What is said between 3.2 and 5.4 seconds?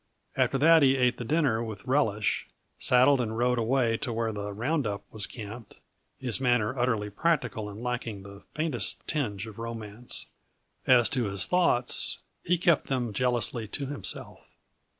and rode away to where the round up was